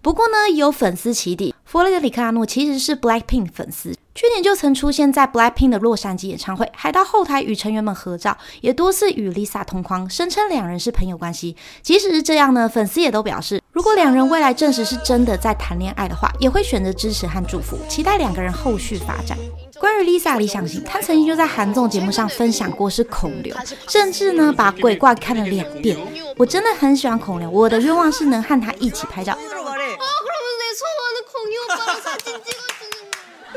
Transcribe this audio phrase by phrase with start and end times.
[0.02, 3.94] 不过呢，有粉丝起底，弗雷德里克阿诺其实是 BLACKPINK 粉丝。
[4.16, 11.54] 去年就曾出现在 BLACKPINK 的洛杉矶演唱会，还到后台与成员们合照，也多次与 Lisa 同框，声称两人是朋友关系。
[11.82, 19.36] 即使是这样呢，粉丝也都表示，如果两人未来证实是真的在谈恋爱的话，也会选择支持和祝福，期待两个人后续发展。
[19.78, 23.54] 关于 Lisa 理想型，她曾经就在韩综节目上分享过是孔刘，
[23.86, 25.94] 甚至呢把鬼怪看了两遍。
[26.38, 29.36] 我真的很喜欢孔刘，我的愿望是能和他一起拍照。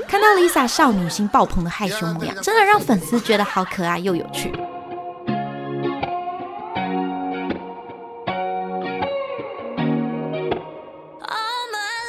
[0.07, 4.51] 看到 Lisa 少女心爆棚的害羞模样，真的让粉丝觉得好可爱又有趣。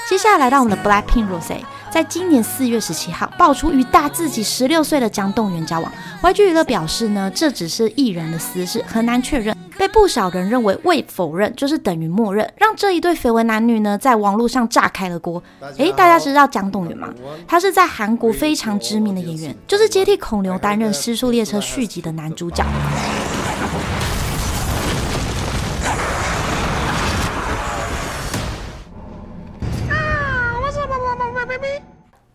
[0.08, 5.92] 接下来来到我们的 BLACKPINK Rosé，在今年四月十七号爆出与大自己十六岁的姜栋元交往。
[6.22, 9.56] YG 娱乐表示呢，这只是艺人的私事，很难确认。
[9.90, 15.42] 被不少人认为未否认就是等于默认，让这一对绯闻男女呢在网络上炸开了锅。
[15.76, 17.12] 诶，大家知道姜栋元吗？
[17.46, 22.64] 他是在韩国非常知名的演员，就是接替孔刘担任《失速列车》续集的男主角。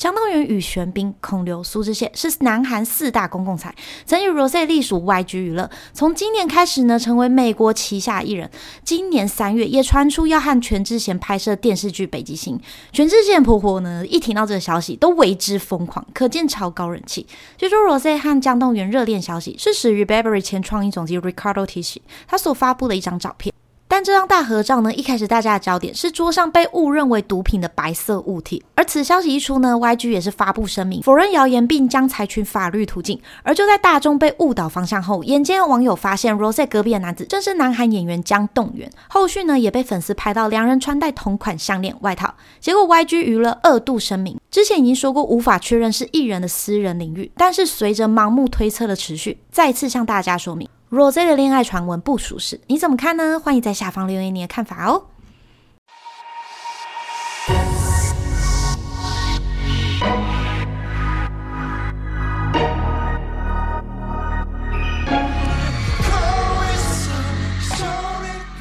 [0.05, 3.73] 姜栋元与玄彬、孔刘、苏志燮是南韩四大公共财，
[4.05, 5.67] 曾与 Rose 隶属 YG 娱乐。
[5.93, 8.47] 从今年开始呢，成为美国旗下艺人。
[8.83, 12.55] 今年三月也传出要和全智贤拍摄电视剧《北极星》。
[12.91, 17.25] 全智贤婆婆呢，一听到这个消息都为之疯狂，可见超高人气。
[17.57, 23.54] 据说 Rose 和姜栋元热恋消息是始于 Burberry 前创意总监 Ricardo tici 他所发布的一张照片。
[23.95, 28.61] 但这张大合照呢，一开始大家的焦点是桌上被误认为毒品的白色物体。
[28.75, 33.17] 而此消息一出呢，YG 也是发布声明否认谣言，并将采取法律途径。
[33.41, 38.91] 而就在大众被误导方向后，眼尖的网友发现 Rosé 隔壁的男子正是南韩演员姜栋元。
[39.07, 42.35] 后续呢，也被粉丝拍到两人穿戴同款项链外套。
[42.59, 50.67] 结果 YG 娱乐二度声明，之前已经说过无法确认是艺人的私人领域，但是随着盲目推测的持续，再次向大家说明。
[50.91, 53.39] Rosé 的恋爱传闻不属实，你怎么看呢？
[53.39, 55.05] 欢迎在下方留言你的看法哦。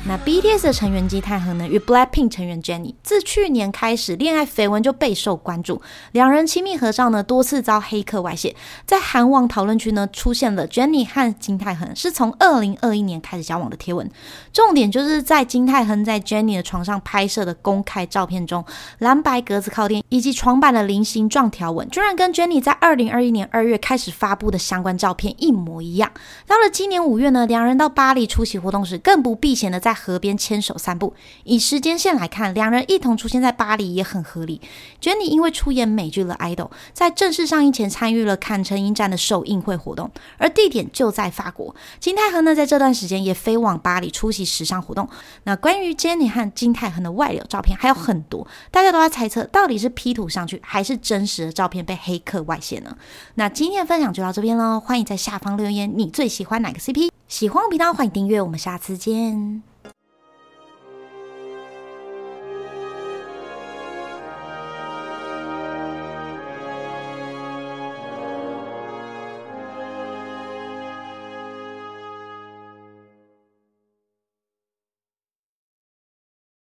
[0.07, 5.81] 那 BTS 的成员金泰亨呢，与 BLACKPINK 成员 Jennie 自去年开始恋爱绯闻就备受关注，
[6.13, 8.55] 两人亲密合照呢多次遭黑客外泄，
[8.85, 14.11] 在韩网讨论区呢出现了 Jennie 和金泰亨是从二零二一年开始交往的贴文，
[14.53, 18.63] 重点就是在金泰亨在 Jennie 的床上拍摄的公开照片中，
[18.99, 26.13] 蓝白格子靠垫以及床板的菱形状条纹，居然跟 Jennie 在二零二一年二月开始发布的相关照片一模一样。
[26.47, 31.15] 到了今年五月呢，两人到巴黎出席活动时，更不避嫌的在河边牵手散步，
[31.45, 34.61] 以时间线来看，两人一同出现在巴黎也很合理。
[35.01, 41.75] Jennie 因为出演美剧《了 Idol》，在正式上映前参与了坎城影展的首映会活动，而地点就在法国。
[42.01, 45.09] 金泰亨呢，在这段时间也飞往巴黎出席时尚活动。
[45.45, 52.97] 那关于 Jennie 和金泰亨的外流照片还有很多，大家都在猜测到底是 P 图上去，还是真实的照片被黑客外泄呢？
[53.35, 57.11] 那今天的分享就到这边喽，欢迎在下方留言，你最喜欢哪个 CP？
[57.29, 59.74] 喜欢我频道，欢迎订阅，我们下次见。